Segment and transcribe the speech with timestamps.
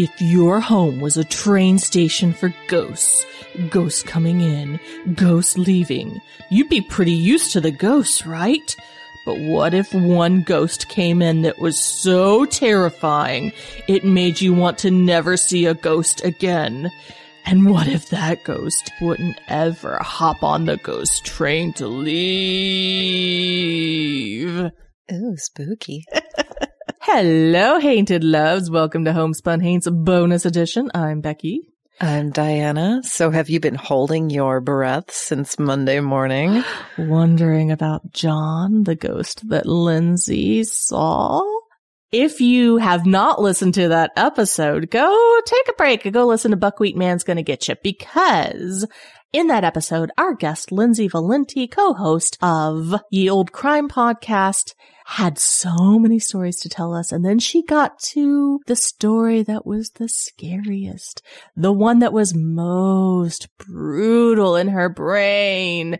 [0.00, 3.26] If your home was a train station for ghosts,
[3.68, 4.78] ghosts coming in,
[5.14, 8.76] ghosts leaving, you'd be pretty used to the ghosts, right?
[9.26, 13.50] But what if one ghost came in that was so terrifying
[13.88, 16.92] it made you want to never see a ghost again?
[17.44, 23.10] And what if that ghost wouldn't ever hop on the ghost train to leave?
[25.12, 26.04] Ooh, spooky.
[27.10, 28.70] Hello, Hainted Loves.
[28.70, 30.90] Welcome to Homespun Haint's bonus edition.
[30.94, 31.62] I'm Becky.
[31.98, 33.00] I'm Diana.
[33.02, 36.62] So have you been holding your breath since Monday morning?
[36.98, 41.40] Wondering about John, the ghost that Lindsay saw?
[42.12, 46.50] If you have not listened to that episode, go take a break and go listen
[46.50, 48.86] to Buckwheat Man's Gonna Get You because
[49.32, 54.74] in that episode, our guest, Lindsay Valenty, co-host of Ye Olde Crime Podcast,
[55.08, 57.12] had so many stories to tell us.
[57.12, 61.22] And then she got to the story that was the scariest,
[61.56, 65.98] the one that was most brutal in her brain.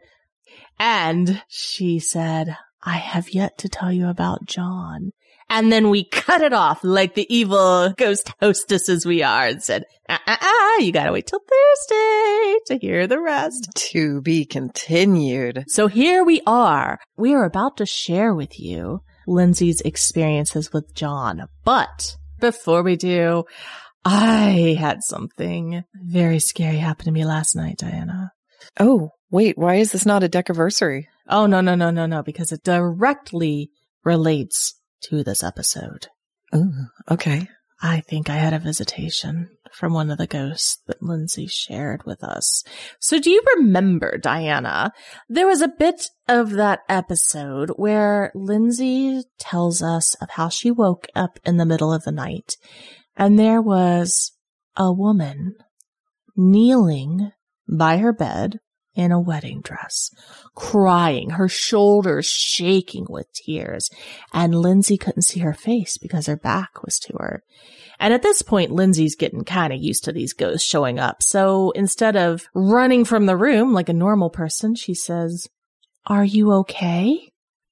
[0.78, 5.12] And she said, I have yet to tell you about John.
[5.50, 9.84] And then we cut it off like the evil ghost hostesses we are and said,
[10.08, 13.70] ah, ah, ah, you gotta wait till Thursday to hear the rest.
[13.92, 15.64] To be continued.
[15.68, 16.98] So here we are.
[17.16, 21.46] We are about to share with you Lindsay's experiences with John.
[21.64, 23.44] But before we do,
[24.04, 28.32] I had something very scary happen to me last night, Diana.
[28.80, 31.04] Oh, wait, why is this not a decaversary?
[31.28, 33.70] Oh, no, no, no, no, no, because it directly
[34.04, 36.08] relates to this episode.
[36.54, 36.72] Ooh,
[37.10, 37.48] okay.
[37.80, 42.24] I think I had a visitation from one of the ghosts that Lindsay shared with
[42.24, 42.64] us.
[42.98, 44.92] So do you remember, Diana?
[45.28, 51.06] There was a bit of that episode where Lindsay tells us of how she woke
[51.14, 52.56] up in the middle of the night
[53.16, 54.32] and there was
[54.76, 55.54] a woman
[56.36, 57.32] kneeling
[57.68, 58.58] by her bed
[58.98, 60.10] in a wedding dress,
[60.56, 63.90] crying, her shoulders shaking with tears.
[64.34, 67.44] And Lindsay couldn't see her face because her back was to her.
[68.00, 71.22] And at this point, Lindsay's getting kind of used to these ghosts showing up.
[71.22, 75.46] So instead of running from the room like a normal person, she says,
[76.06, 77.30] Are you okay?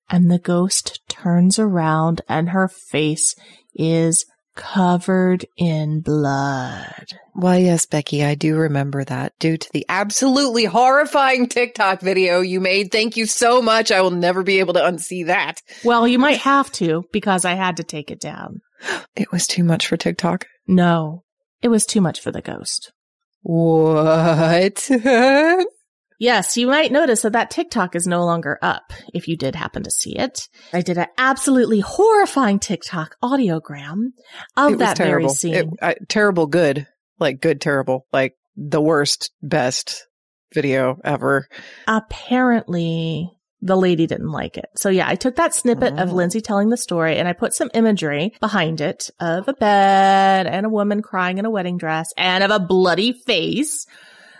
[0.09, 3.35] And the ghost turns around and her face
[3.75, 4.27] is
[4.57, 7.07] covered in blood.
[7.35, 12.61] Why, yes, Becky, I do remember that due to the absolutely horrifying TikTok video you
[12.61, 12.91] made.
[12.91, 13.93] Thank you so much.
[13.93, 15.63] I will never be able to unsee that.
[15.85, 18.63] Well, you might have to because I had to take it down.
[19.15, 20.47] It was too much for TikTok.
[20.67, 21.25] No,
[21.63, 22.93] it was too much for the ghost.
[23.41, 24.91] What?
[26.19, 29.83] Yes, you might notice that that TikTok is no longer up if you did happen
[29.83, 30.49] to see it.
[30.73, 34.13] I did an absolutely horrifying TikTok audiogram
[34.57, 35.29] of that very terrible.
[35.31, 35.55] scene.
[35.55, 36.87] It- uh, terrible, good.
[37.19, 38.07] Like good, terrible.
[38.13, 40.07] Like the worst, best
[40.55, 41.49] video ever.
[41.87, 43.31] Apparently,
[43.63, 44.67] the lady didn't like it.
[44.77, 46.15] So yeah, I took that snippet of Oh.
[46.15, 50.65] Lindsay telling the story and I put some imagery behind it of a bed and
[50.67, 53.87] a woman crying in a wedding dress and of a bloody face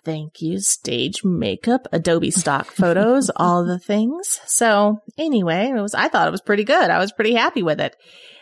[0.07, 0.61] Thank you.
[0.61, 4.41] Stage makeup, Adobe stock photos, all the things.
[4.47, 6.91] So anyway, it was, I thought it was pretty good.
[6.91, 7.97] I was pretty happy with it.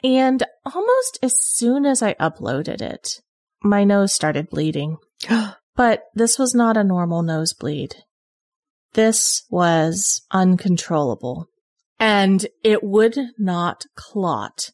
[0.04, 3.22] And almost as soon as I uploaded it,
[3.62, 4.98] my nose started bleeding.
[5.74, 7.94] but this was not a normal nosebleed.
[8.92, 11.48] This was uncontrollable
[11.98, 14.68] and it would not clot.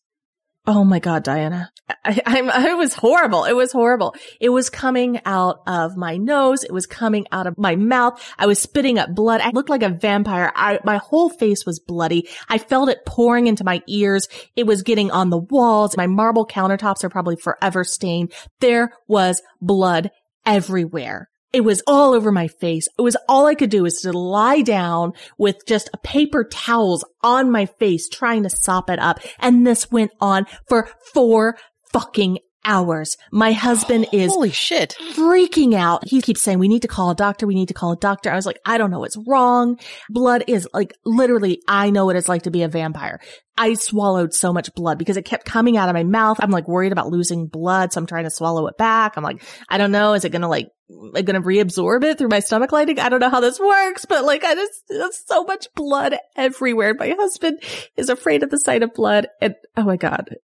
[0.72, 1.72] Oh my God, Diana.
[2.04, 3.42] I, I'm, I was horrible.
[3.42, 4.14] It was horrible.
[4.40, 6.62] It was coming out of my nose.
[6.62, 8.22] It was coming out of my mouth.
[8.38, 9.40] I was spitting up blood.
[9.40, 10.52] I looked like a vampire.
[10.54, 12.28] I, my whole face was bloody.
[12.48, 14.28] I felt it pouring into my ears.
[14.54, 15.96] It was getting on the walls.
[15.96, 18.32] My marble countertops are probably forever stained.
[18.60, 20.12] There was blood
[20.46, 21.28] everywhere.
[21.52, 22.86] It was all over my face.
[22.96, 27.50] It was all I could do was to lie down with just paper towels on
[27.50, 29.18] my face trying to sop it up.
[29.38, 31.56] And this went on for four
[31.92, 33.16] fucking hours.
[33.30, 34.96] My husband is Holy shit.
[35.14, 36.06] freaking out.
[36.06, 37.46] He keeps saying, we need to call a doctor.
[37.46, 38.30] We need to call a doctor.
[38.30, 39.78] I was like, I don't know what's wrong.
[40.08, 43.20] Blood is like literally, I know what it's like to be a vampire.
[43.56, 46.38] I swallowed so much blood because it kept coming out of my mouth.
[46.40, 47.92] I'm like worried about losing blood.
[47.92, 49.16] So I'm trying to swallow it back.
[49.16, 50.14] I'm like, I don't know.
[50.14, 52.98] Is it going to like, going to reabsorb it through my stomach lining?
[52.98, 56.94] I don't know how this works, but like I just, there's so much blood everywhere.
[56.98, 57.62] My husband
[57.96, 59.26] is afraid of the sight of blood.
[59.42, 60.36] And oh my God,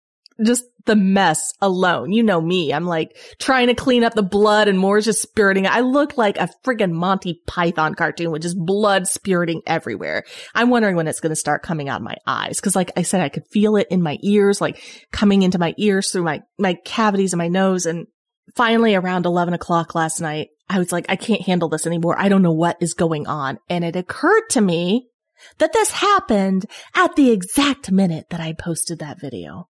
[0.44, 2.12] just the mess alone.
[2.12, 2.74] You know me.
[2.74, 5.68] I'm like trying to clean up the blood and more is just spurting.
[5.68, 10.24] I look like a friggin' Monty Python cartoon with just blood spurting everywhere.
[10.54, 12.62] I'm wondering when it's going to start coming out of my eyes.
[12.62, 15.74] Cause like I said, I could feel it in my ears, like coming into my
[15.78, 17.86] ears through my, my cavities in my nose.
[17.86, 18.08] And
[18.56, 22.16] finally around 11 o'clock last night, I was like, I can't handle this anymore.
[22.18, 23.60] I don't know what is going on.
[23.70, 25.10] And it occurred to me
[25.58, 26.66] that this happened
[26.96, 29.68] at the exact minute that I posted that video.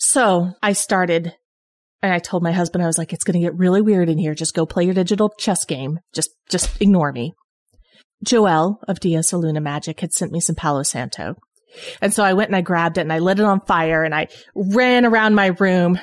[0.00, 1.36] So I started
[2.02, 4.16] and I told my husband, I was like, it's going to get really weird in
[4.16, 4.34] here.
[4.34, 6.00] Just go play your digital chess game.
[6.14, 7.34] Just, just ignore me.
[8.24, 11.36] Joelle of Dia Saluna Magic had sent me some Palo Santo.
[12.00, 14.14] And so I went and I grabbed it and I lit it on fire and
[14.14, 16.00] I ran around my room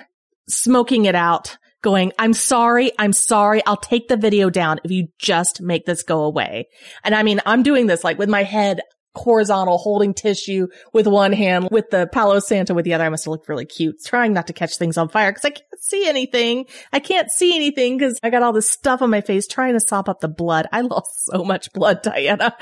[0.47, 2.91] smoking it out going, I'm sorry.
[2.99, 3.65] I'm sorry.
[3.65, 6.67] I'll take the video down if you just make this go away.
[7.03, 8.81] And I mean, I'm doing this like with my head
[9.17, 13.03] horizontal holding tissue with one hand with the Palo Santo with the other.
[13.03, 15.49] I must have looked really cute, trying not to catch things on fire because I
[15.49, 16.65] can't see anything.
[16.93, 19.79] I can't see anything because I got all this stuff on my face trying to
[19.79, 20.67] sop up the blood.
[20.71, 22.55] I lost so much blood, Diana.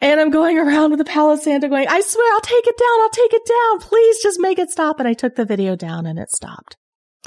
[0.00, 3.00] And I'm going around with the Palo Santo going, I swear I'll take it down.
[3.00, 3.80] I'll take it down.
[3.80, 5.00] Please just make it stop.
[5.00, 6.76] And I took the video down and it stopped.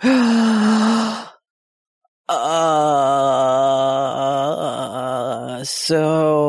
[0.03, 1.25] uh,
[5.65, 6.40] so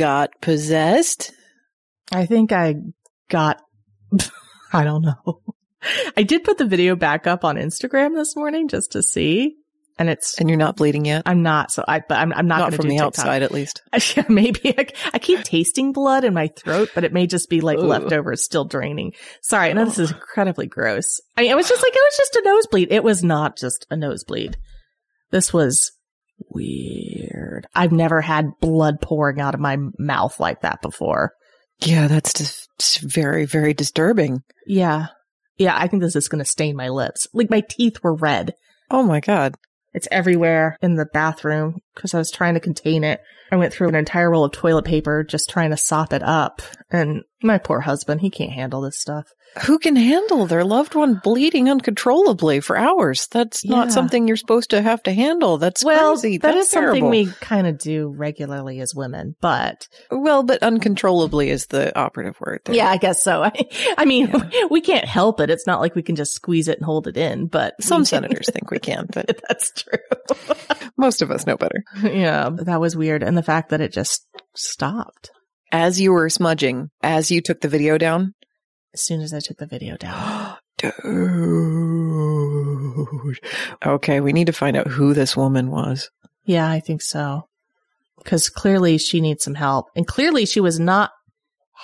[0.00, 1.30] got possessed?
[2.10, 2.76] I think I
[3.28, 3.60] got,
[4.72, 5.42] I don't know.
[6.16, 9.56] I did put the video back up on Instagram this morning just to see.
[9.98, 11.24] And it's, And you're not bleeding yet?
[11.26, 13.06] I'm not, so I, but I'm, I'm not, Not from do the TikTok.
[13.06, 13.82] outside, at least.
[14.16, 17.60] Yeah, maybe I, I keep tasting blood in my throat, but it may just be
[17.60, 17.82] like Ooh.
[17.82, 19.12] leftovers still draining.
[19.42, 21.20] Sorry, I know this is incredibly gross.
[21.36, 22.90] I mean, it was just like, it was just a nosebleed.
[22.90, 24.56] It was not just a nosebleed.
[25.30, 25.92] This was
[26.48, 27.66] weird.
[27.74, 31.32] I've never had blood pouring out of my mouth like that before.
[31.80, 34.42] Yeah, that's just very, very disturbing.
[34.66, 35.08] Yeah.
[35.56, 37.26] Yeah, I think this is going to stain my lips.
[37.32, 38.54] Like my teeth were red.
[38.90, 39.54] Oh my God.
[39.92, 43.20] It's everywhere in the bathroom because I was trying to contain it.
[43.52, 46.62] I went through an entire roll of toilet paper just trying to sop it up.
[46.90, 49.26] And my poor husband, he can't handle this stuff.
[49.66, 53.26] Who can handle their loved one bleeding uncontrollably for hours?
[53.32, 53.70] That's Yeah.
[53.74, 55.58] not something you're supposed to have to handle.
[55.58, 56.38] That's well, crazy.
[56.38, 61.50] that That's is something we kind of do regularly as women, but Well, but uncontrollably
[61.50, 62.60] is the operative word.
[62.64, 62.76] There.
[62.76, 63.42] yeah, I guess so.
[63.44, 63.52] I,
[63.98, 64.32] I mean,
[64.70, 65.50] we can't help it.
[65.50, 68.48] It's not like we can just squeeze it and hold it in, but Some senators
[68.52, 69.98] think we can, but That's true.
[70.96, 71.79] most of us know better.
[72.02, 73.22] yeah, that was weird.
[73.22, 75.30] And the fact that it just stopped
[75.72, 78.34] As you were smudging, as you took the video down,
[78.94, 80.56] as soon as I took the video down.
[80.78, 80.94] dude.
[83.84, 86.10] Okay, we need to find out who this woman was.
[86.44, 87.46] Yeah, I think so.
[88.18, 89.86] Because clearly she needs some help.
[89.94, 91.10] And clearly she was not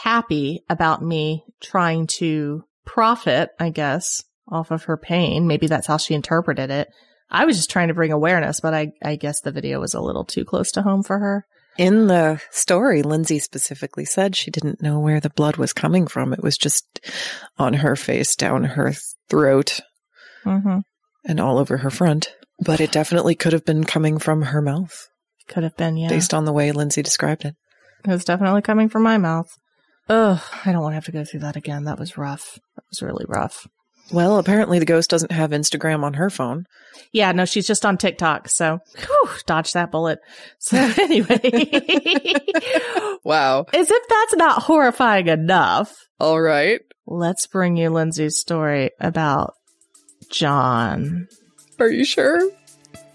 [0.03, 5.47] happy about me trying to profit, I guess, off of her pain.
[5.47, 6.89] Maybe that's how she interpreted it.
[7.31, 10.01] I was just trying to bring awareness, but I, I guess the video was a
[10.01, 11.45] little too close to home for her.
[11.77, 16.33] In the story, Lindsay specifically said she didn't know where the blood was coming from.
[16.33, 17.01] It was just
[17.59, 18.95] on her face, down her
[19.29, 19.81] throat,
[20.45, 20.79] Mm-hmm.
[21.25, 22.33] and all over her front.
[22.61, 25.09] But it definitely could have been coming from her mouth,
[25.49, 26.09] Could have been, yeah.
[26.09, 27.57] based on the way Lindsay described it.
[28.05, 29.49] It was definitely coming from my mouth.
[30.09, 31.83] Ugh, I don't want to have to go through that again.
[31.85, 32.61] That was rough.
[32.77, 33.67] That was really rough.
[34.13, 36.67] Well, apparently the ghost doesn't have Instagram on her phone.
[37.13, 38.49] Yeah, no, she's just on TikTok.
[38.49, 40.21] So, whew, dodge that bullet.
[40.59, 41.41] So, anyway,
[43.25, 43.67] Wow.
[43.75, 46.81] as if that's not horrifying enough, All right.
[47.07, 49.55] let's bring you Lindsay's story about
[50.31, 51.27] John.
[51.81, 52.41] Are you sure?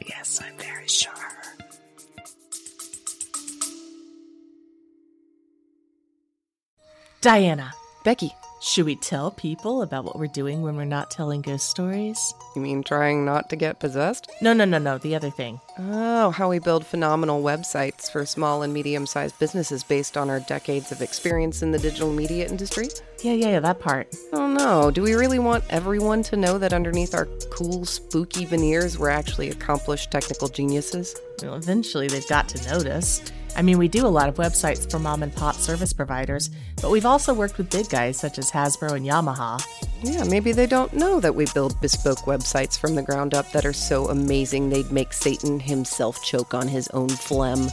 [0.08, 1.12] Yes, I'm very sure.
[7.22, 7.72] Diana,
[8.04, 8.32] Becky,
[8.62, 12.36] should we tell people about what we're doing when we're not telling ghost stories?
[12.56, 14.30] you mean trying not to get possessed?
[14.40, 15.60] No, no, no, no, the other thing.
[15.80, 20.42] Oh, how we build phenomenal websites for small and medium sized businesses based on our
[20.42, 22.90] decades of experience in the digital media industry?
[23.24, 24.16] Yeah, yeah, yeah, that part.
[24.32, 29.00] Oh no, do we really want everyone to know that underneath our cool, spooky veneers
[29.00, 31.16] we're actually accomplished technical geniuses?
[31.42, 33.24] Well, eventually they've got to notice.
[33.56, 36.50] I mean, we do a lot of websites for mom and pop service providers,
[36.82, 39.62] but we've also worked with big guys such as Hasbro and Yamaha.
[40.04, 43.66] Yeah, maybe they don't know that we build bespoke websites from the ground up that
[43.66, 47.68] are so amazing they'd make Satan himself choke on his own phlegm.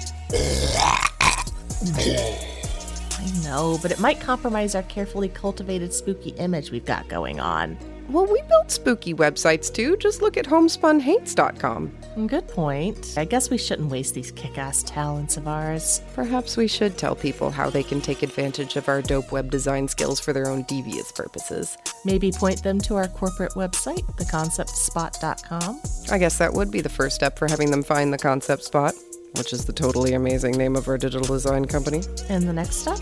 [3.21, 7.79] I know, but it might compromise our carefully cultivated spooky image we've got going on.
[8.09, 9.97] Well, we build spooky websites too.
[9.97, 11.93] Just look at homespunhaints.com.
[12.19, 13.15] Mm, good point.
[13.17, 16.03] I guess we shouldn't waste these kick ass talents of ours.
[16.15, 19.87] Perhaps we should tell people how they can take advantage of our dope web design
[19.87, 21.77] skills for their own devious purposes.
[22.05, 25.81] Maybe point them to our corporate website, theconceptspot.com.
[26.11, 28.95] I guess that would be the first step for having them find the concept spot,
[29.37, 32.03] which is the totally amazing name of our digital design company.
[32.29, 32.99] And the next step?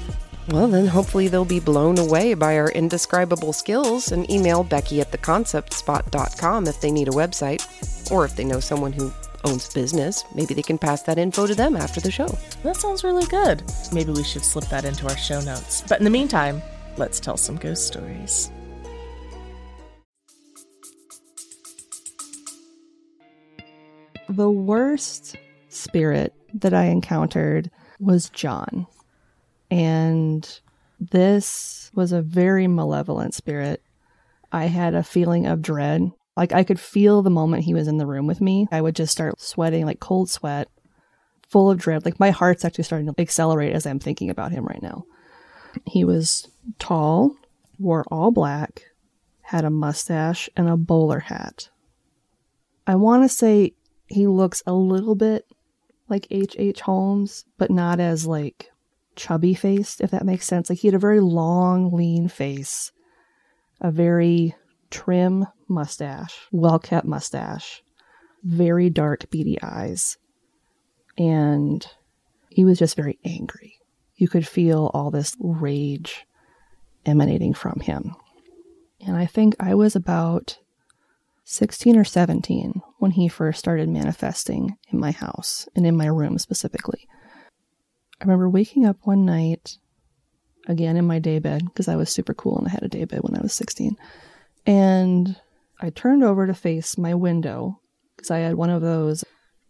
[0.48, 5.10] Well, then hopefully they'll be blown away by our indescribable skills and email Becky at
[5.10, 7.66] theconceptspot.com if they need a website.
[8.12, 9.12] Or if they know someone who
[9.44, 12.28] owns business, maybe they can pass that info to them after the show.
[12.62, 13.64] That sounds really good.
[13.92, 15.82] Maybe we should slip that into our show notes.
[15.88, 16.62] But in the meantime,
[16.96, 18.50] let's tell some ghost stories.
[24.28, 25.36] The worst
[25.70, 28.86] spirit that I encountered was John.
[29.70, 30.60] And
[31.00, 33.82] this was a very malevolent spirit.
[34.52, 36.10] I had a feeling of dread.
[36.36, 38.66] Like I could feel the moment he was in the room with me.
[38.70, 40.68] I would just start sweating, like cold sweat,
[41.48, 42.04] full of dread.
[42.04, 45.04] Like my heart's actually starting to accelerate as I'm thinking about him right now.
[45.84, 47.36] He was tall,
[47.78, 48.82] wore all black,
[49.42, 51.70] had a mustache, and a bowler hat.
[52.86, 53.74] I want to say
[54.06, 55.46] he looks a little bit
[56.08, 56.56] like H.H.
[56.58, 56.80] H.
[56.82, 58.70] Holmes, but not as like
[59.16, 60.70] chubby faced, if that makes sense.
[60.70, 62.92] Like he had a very long, lean face,
[63.80, 64.54] a very
[64.90, 67.82] trim mustache, well kept mustache,
[68.44, 70.18] very dark, beady eyes.
[71.18, 71.86] And
[72.50, 73.74] he was just very angry.
[74.14, 76.26] You could feel all this rage
[77.04, 78.14] emanating from him.
[79.06, 80.58] And I think I was about
[81.44, 86.38] 16 or 17 when he first started manifesting in my house and in my room
[86.38, 87.06] specifically.
[88.20, 89.76] I remember waking up one night,
[90.66, 93.36] again in my daybed, because I was super cool and I had a daybed when
[93.36, 93.96] I was 16.
[94.66, 95.36] And
[95.80, 97.80] I turned over to face my window,
[98.16, 99.24] because I had one of those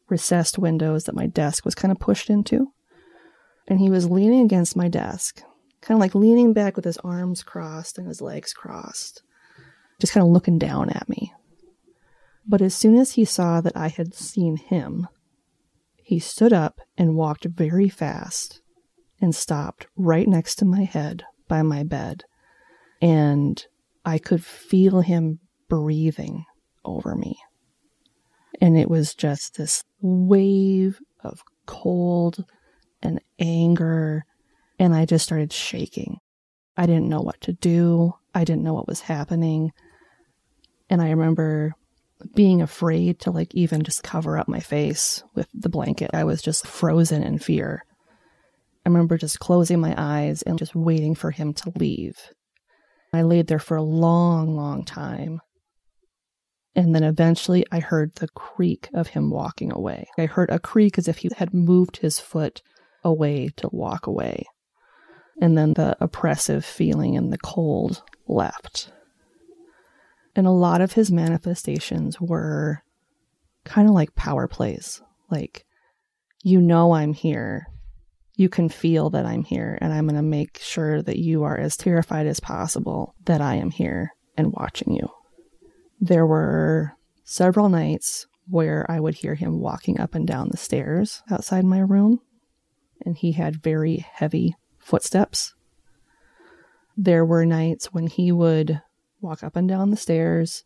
[0.08, 2.72] recessed windows that my desk was kind of pushed into.
[3.66, 5.42] And he was leaning against my desk,
[5.80, 9.22] kind of like leaning back with his arms crossed and his legs crossed,
[10.00, 11.32] just kind of looking down at me.
[12.46, 15.08] But as soon as he saw that I had seen him,
[16.06, 18.60] he stood up and walked very fast
[19.20, 22.22] and stopped right next to my head by my bed.
[23.02, 23.66] And
[24.04, 26.44] I could feel him breathing
[26.84, 27.40] over me.
[28.60, 32.44] And it was just this wave of cold
[33.02, 34.26] and anger.
[34.78, 36.18] And I just started shaking.
[36.76, 38.14] I didn't know what to do.
[38.32, 39.72] I didn't know what was happening.
[40.88, 41.74] And I remember
[42.34, 46.10] being afraid to like even just cover up my face with the blanket.
[46.14, 47.84] I was just frozen in fear.
[48.84, 52.16] I remember just closing my eyes and just waiting for him to leave.
[53.12, 55.40] I laid there for a long, long time.
[56.74, 60.06] And then eventually I heard the creak of him walking away.
[60.18, 62.62] I heard a creak as if he had moved his foot
[63.02, 64.44] away to walk away.
[65.40, 68.92] And then the oppressive feeling and the cold left.
[70.36, 72.82] And a lot of his manifestations were
[73.64, 75.00] kind of like power plays.
[75.30, 75.64] Like,
[76.42, 77.66] you know, I'm here.
[78.34, 81.56] You can feel that I'm here, and I'm going to make sure that you are
[81.56, 85.08] as terrified as possible that I am here and watching you.
[85.98, 86.92] There were
[87.24, 91.80] several nights where I would hear him walking up and down the stairs outside my
[91.80, 92.20] room,
[93.06, 95.54] and he had very heavy footsteps.
[96.94, 98.82] There were nights when he would
[99.20, 100.64] walk up and down the stairs,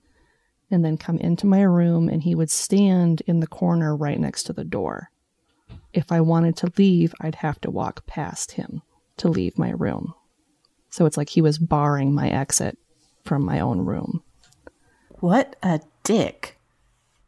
[0.71, 4.45] and then come into my room, and he would stand in the corner right next
[4.45, 5.11] to the door.
[5.93, 8.83] If I wanted to leave, I'd have to walk past him
[9.17, 10.15] to leave my room.
[10.89, 12.79] So it's like he was barring my exit
[13.25, 14.23] from my own room.
[15.21, 16.59] What a dick.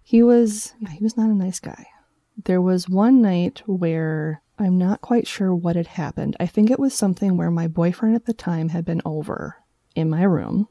[0.02, 1.86] He was he was not a nice guy.
[2.44, 6.36] There was one night where I'm not quite sure what had happened.
[6.40, 9.56] I think it was something where my boyfriend at the time had been over
[9.94, 10.68] in my room.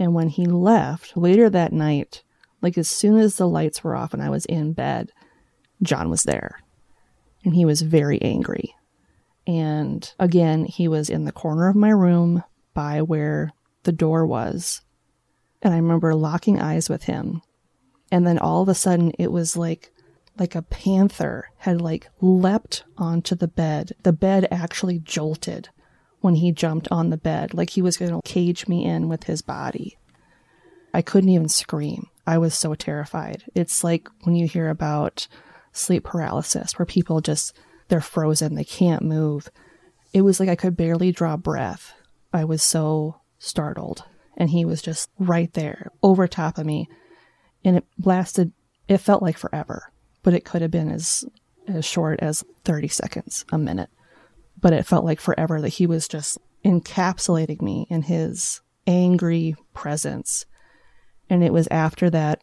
[0.00, 2.22] And when he left later that night,
[2.62, 5.12] like as soon as the lights were off and I was in bed,
[5.82, 6.62] John was there.
[7.44, 8.74] And he was very angry.
[9.46, 12.42] And again, he was in the corner of my room
[12.72, 13.52] by where
[13.82, 14.80] the door was.
[15.60, 17.42] And I remember locking eyes with him.
[18.10, 19.92] And then all of a sudden it was like
[20.38, 23.92] like a panther had like leapt onto the bed.
[24.02, 25.68] The bed actually jolted
[26.20, 29.24] when he jumped on the bed, like he was going to cage me in with
[29.24, 29.98] his body.
[30.92, 32.08] I couldn't even scream.
[32.26, 33.44] I was so terrified.
[33.54, 35.26] It's like when you hear about
[35.72, 37.56] sleep paralysis where people just
[37.88, 39.50] they're frozen, they can't move.
[40.12, 41.92] It was like I could barely draw breath.
[42.32, 44.04] I was so startled
[44.36, 46.88] and he was just right there over top of me
[47.64, 48.52] and it lasted
[48.86, 49.90] it felt like forever
[50.22, 51.24] but it could have been as
[51.68, 53.90] as short as 30 seconds, a minute.
[54.60, 60.44] But it felt like forever that he was just encapsulating me in his angry presence.
[61.28, 62.42] And it was after that,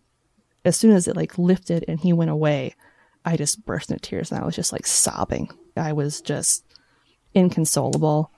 [0.66, 2.76] as soon as it like lifted and he went away,
[3.24, 5.50] I just burst into tears and I was just like sobbing.
[5.76, 6.64] I was just
[7.34, 8.32] inconsolable.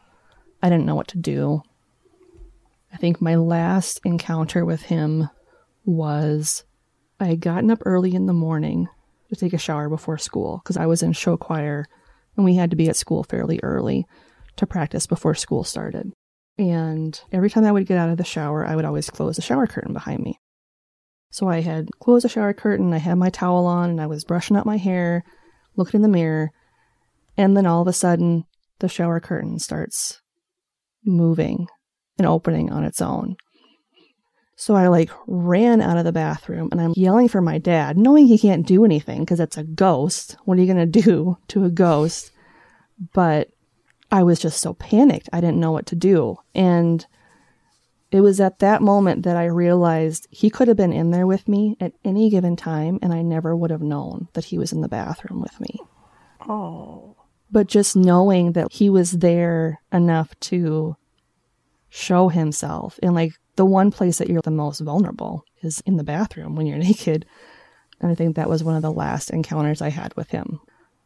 [0.62, 1.63] I didn't know what to do.
[2.91, 5.29] I think my last encounter with him
[5.86, 6.63] was
[7.19, 8.88] I had gotten up early in the morning
[9.29, 11.88] to take a shower before school because I was in show choir
[12.39, 14.05] and we had to be at school fairly early
[14.55, 16.13] to practice before school started.
[16.58, 19.41] And every time I would get out of the shower, I would always close the
[19.41, 20.39] shower curtain behind me.
[21.31, 24.24] So I had closed the shower curtain, I had my towel on, and I was
[24.24, 25.25] brushing up my hair,
[25.75, 26.51] looking in the mirror,
[27.36, 28.46] and then all of a sudden,
[28.79, 30.22] the shower curtain starts
[31.03, 31.67] moving
[32.17, 33.36] and opening on its own.
[34.60, 38.28] So I like ran out of the bathroom and I'm yelling for my dad, knowing
[38.28, 40.36] he can't do anything because it's a ghost.
[40.43, 42.32] What are you going to do to a ghost?
[43.13, 43.52] But
[44.12, 45.30] I was just so panicked.
[45.32, 46.39] I didn't know what to do.
[46.54, 47.08] And
[48.12, 51.48] it was at that moment that I realized he could have been in there with
[51.48, 54.82] me at any given time and I never would have known that he was in
[54.82, 55.80] the bathroom with me.
[56.50, 57.15] Oh.
[57.50, 60.98] But just knowing that he was there enough to
[61.88, 66.04] show himself and like the one place that you're the most vulnerable is in the
[66.06, 67.26] bathroom when you're naked.
[68.00, 70.62] And I think that was one of the last encounters I had with him.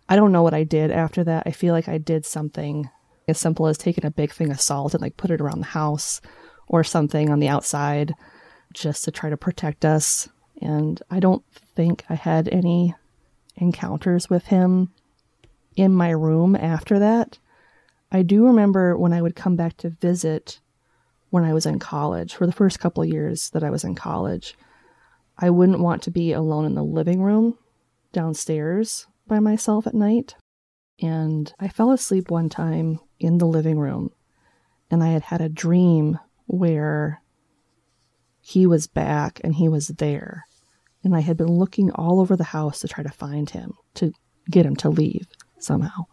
[0.07, 1.43] I don't know what I did after that.
[1.47, 2.91] I feel like I did something
[3.27, 5.65] as simple as taking a big thing of salt and like put it around the
[5.65, 6.21] house
[6.67, 8.13] or something on the outside
[8.71, 10.29] just to try to protect us.
[10.61, 11.43] And I don't
[11.75, 12.93] think I had any
[13.55, 14.93] encounters with him
[15.75, 17.39] in my room after that.
[18.11, 20.59] I do remember when I would come back to visit
[21.33, 24.55] when I was in college, for the first couple years that I was in college,
[25.35, 27.57] I wouldn't want to be alone in the living room
[28.11, 30.35] downstairs by myself at night.
[31.01, 34.11] And I fell asleep one time in the living room,
[34.91, 37.23] and I had had a dream where
[38.39, 40.45] he was back and he was there.
[41.03, 44.13] And I had been looking all over the house to try to find him, to
[44.51, 45.25] get him to leave
[45.57, 46.05] somehow.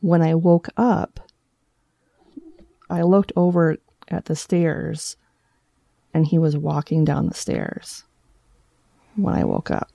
[0.00, 1.20] When I woke up,
[2.90, 5.16] I looked over at the stairs
[6.12, 8.04] and he was walking down the stairs
[9.16, 9.90] when I woke up.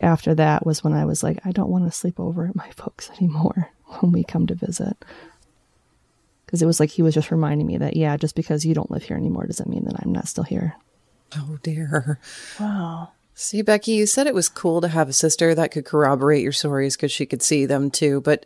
[0.00, 2.70] After that was when I was like, I don't want to sleep over at my
[2.70, 4.96] folks anymore when we come to visit.
[6.44, 8.90] Because it was like he was just reminding me that, yeah, just because you don't
[8.90, 10.74] live here anymore doesn't mean that I'm not still here.
[11.36, 12.18] Oh, dear.
[12.58, 13.12] Wow.
[13.34, 16.52] See, Becky, you said it was cool to have a sister that could corroborate your
[16.52, 18.20] stories because she could see them too.
[18.20, 18.44] But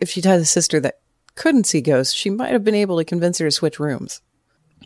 [0.00, 1.00] if she'd had a sister that
[1.34, 4.20] couldn't see ghosts, she might have been able to convince her to switch rooms.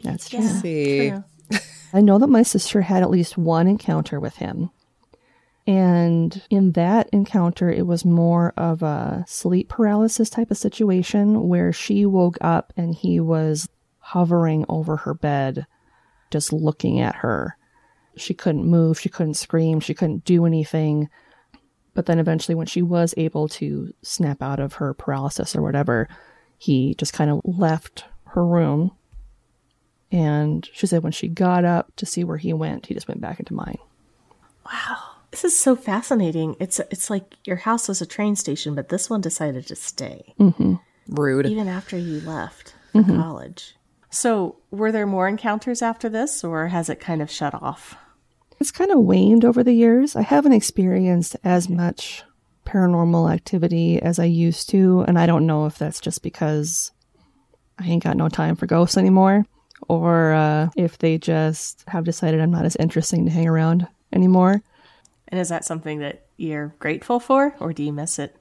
[0.02, 0.40] That's true.
[0.40, 0.60] Yeah.
[0.60, 1.24] See, True.
[1.92, 4.70] I know that my sister had at least one encounter with him.
[5.66, 11.74] And in that encounter, it was more of a sleep paralysis type of situation where
[11.74, 15.66] she woke up and he was hovering over her bed,
[16.30, 17.58] just looking at her.
[18.16, 21.10] She couldn't move, she couldn't scream, she couldn't do anything.
[21.92, 26.08] But then eventually, when she was able to snap out of her paralysis or whatever,
[26.58, 28.92] he just kind of left her room.
[30.10, 33.20] And she said when she got up to see where he went, he just went
[33.20, 33.78] back into mine.
[34.66, 34.96] Wow.
[35.30, 36.56] This is so fascinating.
[36.58, 40.34] It's it's like your house was a train station, but this one decided to stay.
[40.38, 40.74] hmm
[41.08, 41.46] Rude.
[41.46, 43.76] Even after you left for college.
[44.10, 47.94] So, were there more encounters after this, or has it kind of shut off?
[48.60, 50.16] It's kind of waned over the years.
[50.16, 52.24] I haven't experienced as much
[52.68, 56.92] paranormal activity as I used to, and I don't know if that's just because
[57.78, 59.46] I ain't got no time for ghosts anymore,
[59.88, 64.60] or uh, if they just have decided I'm not as interesting to hang around anymore.
[65.28, 68.36] And is that something that you're grateful for, or do you miss it?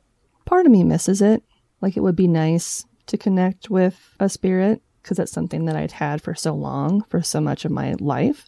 [0.46, 1.44] Part of me misses it.
[1.82, 5.94] Like it would be nice to connect with a spirit because that's something that I'd
[5.94, 8.46] had for so long, for so much of my life.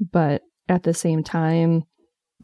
[0.00, 1.84] But at the same time,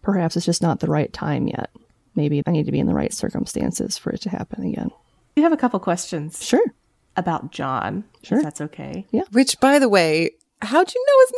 [0.03, 1.71] perhaps it's just not the right time yet.
[2.15, 4.91] Maybe I need to be in the right circumstances for it to happen again.
[5.37, 6.65] You have a couple questions Sure.
[7.17, 8.39] about John, Sure.
[8.39, 9.07] if that's okay.
[9.11, 9.23] Yeah.
[9.33, 10.31] Which, by the way,
[10.63, 11.33] how'd you know his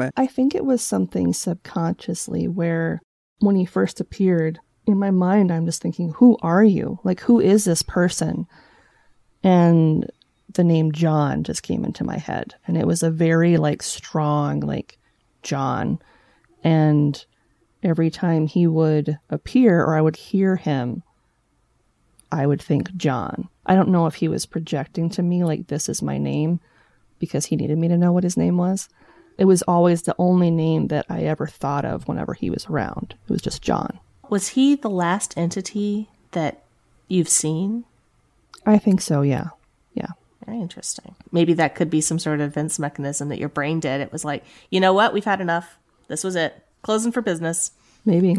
[0.00, 0.10] name?
[0.16, 3.00] I think it was something subconsciously where
[3.40, 6.98] when he first appeared, in my mind, I'm just thinking, who are you?
[7.04, 8.46] Like, who is this person?
[9.42, 10.10] And
[10.52, 12.54] the name John just came into my head.
[12.66, 14.98] And it was a very, like, strong, like,
[15.42, 15.98] John.
[16.62, 17.24] And
[17.82, 21.02] every time he would appear or I would hear him,
[22.30, 23.48] I would think John.
[23.66, 26.60] I don't know if he was projecting to me, like, this is my name
[27.18, 28.88] because he needed me to know what his name was.
[29.38, 33.14] It was always the only name that I ever thought of whenever he was around.
[33.24, 33.98] It was just John.
[34.28, 36.62] Was he the last entity that
[37.08, 37.84] you've seen?
[38.66, 39.48] I think so, yeah.
[39.94, 40.08] Yeah.
[40.46, 41.14] Very interesting.
[41.30, 44.00] Maybe that could be some sort of defense mechanism that your brain did.
[44.00, 45.12] It was like, you know what?
[45.12, 45.78] We've had enough.
[46.08, 46.64] This was it.
[46.82, 47.72] Closing for business.
[48.04, 48.36] Maybe.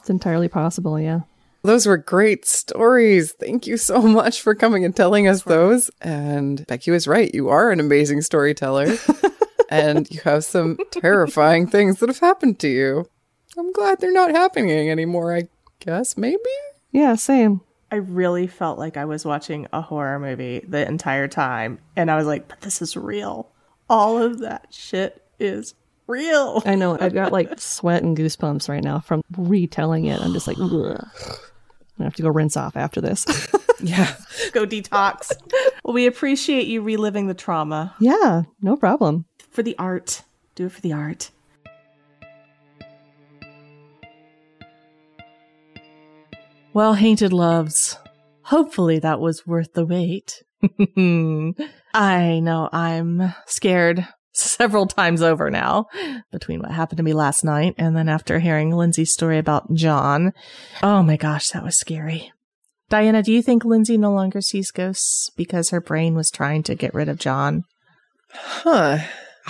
[0.00, 1.20] it's entirely possible, yeah.
[1.62, 3.32] Those were great stories.
[3.32, 5.90] Thank you so much for coming and telling us those.
[6.00, 7.32] And Becky was right.
[7.34, 8.96] You are an amazing storyteller.
[9.68, 13.06] and you have some terrifying things that have happened to you.
[13.58, 15.48] I'm glad they're not happening anymore, I
[15.80, 16.38] guess, maybe?
[16.92, 17.62] Yeah, same.
[17.90, 21.78] I really felt like I was watching a horror movie the entire time.
[21.94, 23.50] And I was like, but this is real.
[23.88, 25.74] All of that shit is
[26.06, 26.62] real.
[26.64, 26.98] I know.
[26.98, 30.20] I've got like sweat and goosebumps right now from retelling it.
[30.20, 31.08] I'm just like, Ugh.
[31.98, 33.24] I have to go rinse off after this.
[33.82, 34.14] Yeah.
[34.52, 35.32] Go detox.
[35.84, 39.26] well, we appreciate you reliving the trauma yeah, no problem.
[39.50, 40.22] for the art.
[40.54, 41.30] Do it for the art.
[46.72, 47.98] Well, Haunted Loves,
[48.42, 50.42] hopefully that was worth the wait.
[51.94, 54.06] I know I'm scared
[54.38, 55.86] several times over now
[56.30, 60.32] between what happened to me last night and then after hearing Lindsay's story about John.
[60.82, 62.32] Oh my gosh, that was scary.
[62.88, 66.74] Diana, do you think Lindsay no longer sees ghosts because her brain was trying to
[66.74, 67.64] get rid of John?
[68.32, 68.98] Huh.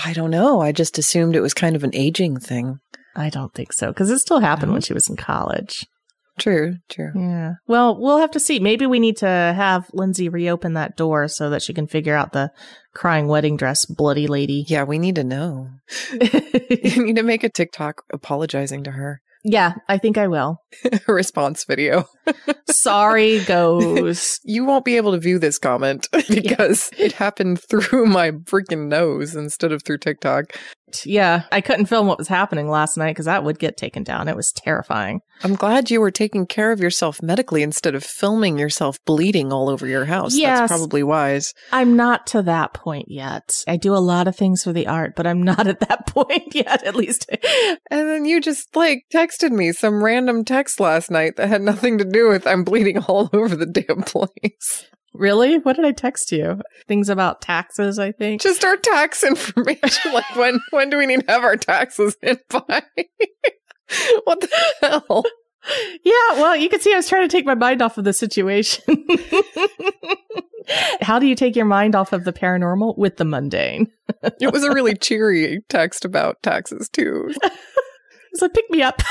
[0.05, 0.61] I don't know.
[0.61, 2.79] I just assumed it was kind of an aging thing.
[3.15, 5.87] I don't think so because it still happened when she was in college.
[6.39, 7.13] True, true.
[7.15, 7.55] Yeah.
[7.67, 8.59] Well, we'll have to see.
[8.59, 12.33] Maybe we need to have Lindsay reopen that door so that she can figure out
[12.33, 12.51] the
[12.95, 14.65] crying wedding dress bloody lady.
[14.69, 15.71] Yeah, we need to know.
[16.21, 19.21] you need to make a TikTok apologizing to her.
[19.45, 20.61] yeah, I think I will.
[20.85, 22.07] A response video.
[22.69, 24.41] Sorry, ghost.
[24.45, 29.35] You won't be able to view this comment because it happened through my freaking nose
[29.35, 30.53] instead of through TikTok.
[31.05, 34.29] Yeah, I couldn't film what was happening last night because that would get taken down.
[34.29, 35.21] It was terrifying.
[35.43, 39.69] I'm glad you were taking care of yourself medically instead of filming yourself bleeding all
[39.69, 40.37] over your house.
[40.37, 40.61] Yes.
[40.61, 41.55] That's probably wise.
[41.73, 43.65] I'm not to that point yet.
[43.67, 46.55] I do a lot of things for the art, but I'm not at that point
[46.55, 47.29] yet, at least.
[47.91, 51.99] And then you just like texted me some random text last night that had nothing
[51.99, 54.87] to do with I'm bleeding all over the damn place.
[55.19, 55.59] Really?
[55.59, 56.61] What did I text you?
[56.87, 58.41] Things about taxes, I think.
[58.43, 60.13] Just our tax information.
[60.13, 62.83] like when when do we need to have our taxes in by?
[64.25, 64.49] what the
[64.81, 65.25] hell?
[66.05, 68.13] Yeah, well, you can see I was trying to take my mind off of the
[68.13, 68.85] situation.
[71.01, 72.97] How do you take your mind off of the paranormal?
[72.97, 73.89] With the mundane.
[74.41, 77.33] It was a really cheery text about taxes too.
[78.33, 79.03] It's like, pick me up.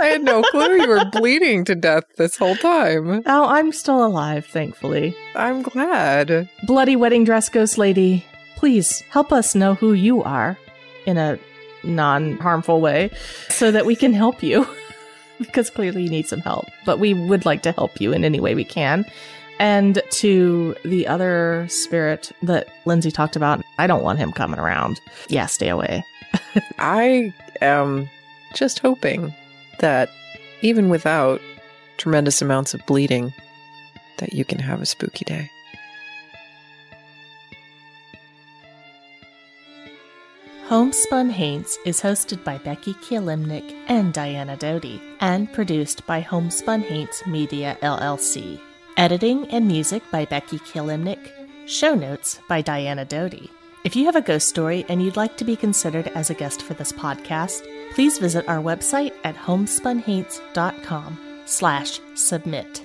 [0.00, 3.22] I had no clue you were bleeding to death this whole time.
[3.26, 5.16] Oh, I'm still alive, thankfully.
[5.34, 6.48] I'm glad.
[6.64, 8.24] Bloody wedding dress ghost lady,
[8.56, 10.58] please help us know who you are
[11.06, 11.38] in a
[11.84, 13.10] non harmful way
[13.48, 14.66] so that we can help you.
[15.38, 18.40] because clearly you need some help, but we would like to help you in any
[18.40, 19.04] way we can.
[19.60, 25.00] And to the other spirit that Lindsay talked about, I don't want him coming around.
[25.28, 26.04] Yeah, stay away.
[26.78, 28.10] I am
[28.54, 29.32] just hoping
[29.84, 30.08] that
[30.62, 31.42] even without
[31.98, 33.34] tremendous amounts of bleeding,
[34.16, 35.50] that you can have a spooky day.
[40.68, 47.26] Homespun Haints is hosted by Becky Kilimnik and Diana Doty, and produced by Homespun Haints
[47.26, 48.58] Media LLC.
[48.96, 51.30] Editing and music by Becky Kilimnik.
[51.68, 53.50] Show notes by Diana Doty.
[53.84, 56.62] If you have a ghost story and you'd like to be considered as a guest
[56.62, 62.82] for this podcast, please visit our website at homespunhaints.com slash submit.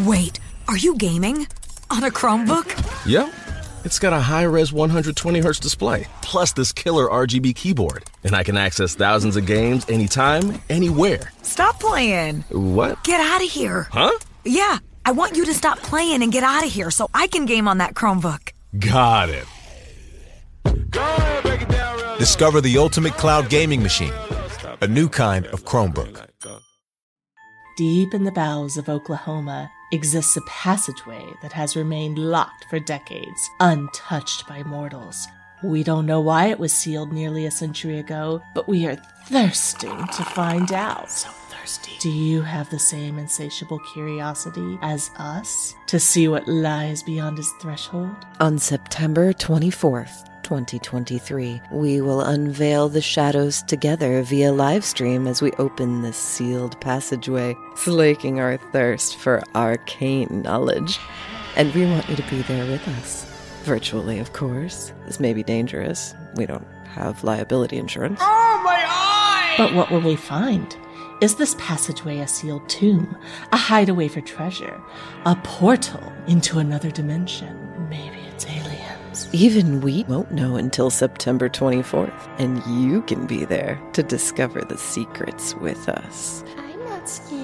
[0.00, 1.46] Wait, are you gaming?
[1.92, 2.66] On a Chromebook?
[3.06, 3.32] Yep.
[3.84, 8.04] It's got a high res 120 hertz display, plus this killer RGB keyboard.
[8.24, 11.30] And I can access thousands of games anytime, anywhere.
[11.42, 12.40] Stop playing.
[12.50, 13.04] What?
[13.04, 13.86] Get out of here.
[13.92, 14.18] Huh?
[14.44, 17.46] Yeah, I want you to stop playing and get out of here so I can
[17.46, 18.52] game on that Chromebook.
[18.78, 19.46] Got it.
[22.18, 24.12] Discover the ultimate cloud gaming machine,
[24.82, 26.26] a new kind of Chromebook.
[27.78, 33.48] Deep in the bowels of Oklahoma exists a passageway that has remained locked for decades,
[33.60, 35.26] untouched by mortals.
[35.64, 40.06] We don't know why it was sealed nearly a century ago, but we are thirsting
[40.08, 41.24] to find out.
[41.68, 41.98] So thirsty.
[42.00, 47.52] Do you have the same insatiable curiosity as us to see what lies beyond his
[47.60, 48.16] threshold?
[48.40, 56.00] On September 24th, 2023, we will unveil the shadows together via livestream as we open
[56.00, 60.98] this sealed passageway, slaking our thirst for arcane knowledge.
[61.56, 63.26] And we want you to be there with us.
[63.64, 64.92] Virtually, of course.
[65.04, 66.14] This may be dangerous.
[66.34, 68.20] We don't have liability insurance.
[68.22, 69.54] Oh, my eye!
[69.58, 70.74] But what will we find?
[71.20, 73.16] Is this passageway a sealed tomb,
[73.50, 74.80] a hideaway for treasure,
[75.26, 77.88] a portal into another dimension?
[77.90, 79.28] Maybe it's aliens.
[79.32, 84.78] Even we won't know until September 24th, and you can be there to discover the
[84.78, 86.44] secrets with us.
[86.56, 87.37] I'm not scared.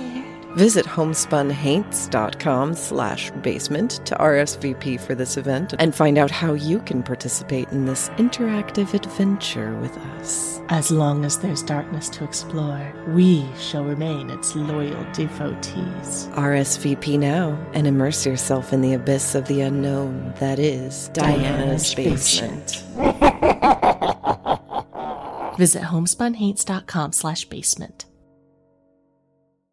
[0.57, 7.03] Visit homespunhaints.com slash basement to RSVP for this event and find out how you can
[7.03, 10.61] participate in this interactive adventure with us.
[10.69, 16.29] As long as there's darkness to explore, we shall remain its loyal devotees.
[16.35, 21.95] RSVP now and immerse yourself in the abyss of the unknown that is Diana's, Diana's
[21.95, 22.85] basement.
[25.59, 28.05] Visit homespunhaints.com slash basement.